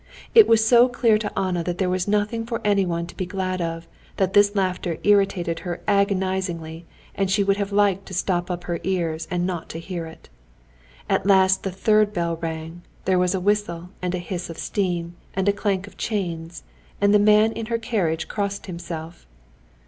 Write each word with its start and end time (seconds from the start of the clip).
It 0.33 0.47
was 0.47 0.65
so 0.67 0.89
clear 0.89 1.19
to 1.19 1.31
Anna 1.37 1.63
that 1.63 1.77
there 1.77 1.87
was 1.87 2.07
nothing 2.07 2.43
for 2.43 2.59
anyone 2.65 3.05
to 3.05 3.15
be 3.15 3.27
glad 3.27 3.61
of, 3.61 3.87
that 4.17 4.33
this 4.33 4.55
laughter 4.55 4.97
irritated 5.03 5.59
her 5.59 5.83
agonizingly, 5.87 6.87
and 7.13 7.29
she 7.29 7.43
would 7.43 7.57
have 7.57 7.71
liked 7.71 8.07
to 8.07 8.15
stop 8.15 8.49
up 8.49 8.63
her 8.63 8.79
ears 8.81 9.27
not 9.31 9.69
to 9.69 9.79
hear 9.79 10.07
it. 10.07 10.27
At 11.07 11.27
last 11.27 11.61
the 11.61 11.69
third 11.69 12.13
bell 12.13 12.37
rang, 12.37 12.81
there 13.05 13.19
was 13.19 13.35
a 13.35 13.39
whistle 13.39 13.91
and 14.01 14.15
a 14.15 14.17
hiss 14.17 14.49
of 14.49 14.57
steam, 14.57 15.17
and 15.35 15.47
a 15.47 15.53
clank 15.53 15.85
of 15.85 15.97
chains, 15.97 16.63
and 16.99 17.13
the 17.13 17.19
man 17.19 17.51
in 17.51 17.67
her 17.67 17.77
carriage 17.77 18.27
crossed 18.27 18.65
himself. 18.65 19.27